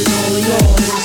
[0.00, 0.97] it's all yours.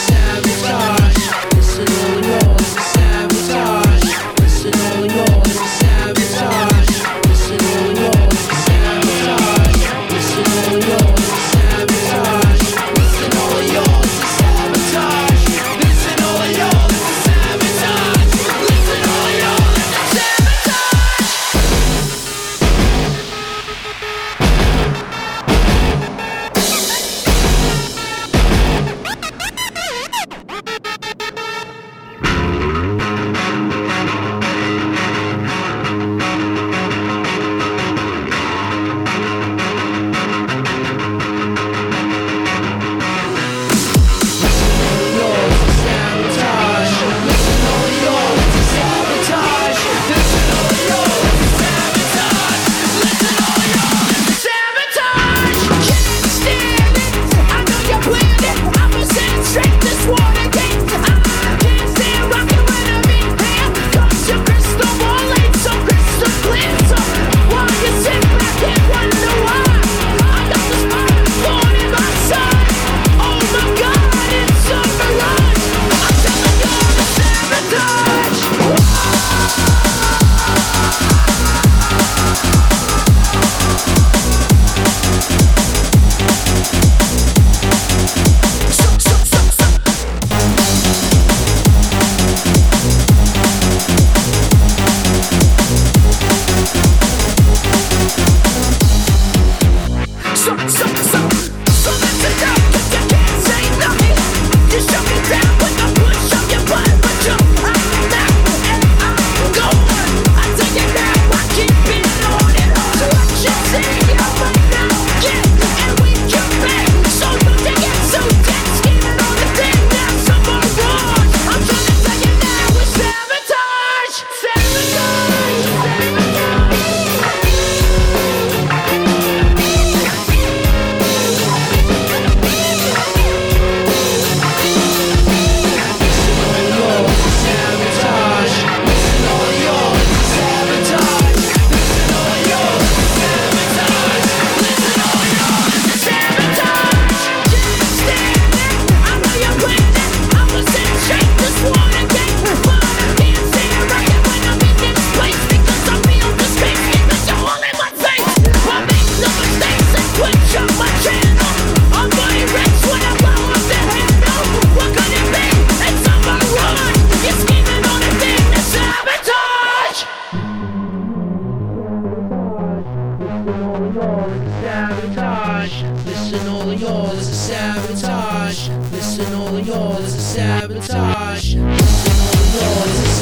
[176.33, 178.69] Listen, all of y'all is a sabotage.
[178.91, 181.53] Listen, all of y'all is a sabotage.
[181.53, 183.12] Listen, all of y'all is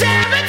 [0.00, 0.39] seven.